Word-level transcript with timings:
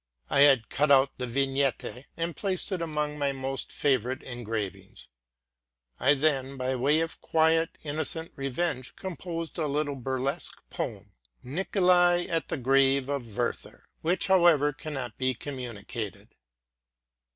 I 0.31 0.39
had 0.39 0.69
cut 0.69 0.89
out 0.89 1.11
the 1.19 1.27
vignette, 1.27 2.07
and 2.17 2.35
placed 2.35 2.71
it 2.71 2.81
among 2.81 3.19
my 3.19 3.31
most 3.31 3.71
favorite 3.71 4.23
engravings. 4.23 5.07
I 5.99 6.15
then, 6.15 6.57
by 6.57 6.75
way 6.75 7.01
of 7.01 7.21
quiet, 7.21 7.77
innocent 7.83 8.31
revenge, 8.35 8.95
composed 8.95 9.59
a 9.59 9.67
little 9.67 9.93
burlesque 9.95 10.57
poem, 10.71 11.13
'* 11.31 11.43
Nicolai 11.55 12.23
at 12.25 12.47
the 12.47 12.57
Grave 12.57 13.09
of 13.09 13.37
Werther,'' 13.37 13.85
which, 14.01 14.25
however, 14.25 14.73
cannot 14.73 15.19
be 15.19 15.35
communicated. 15.35 16.29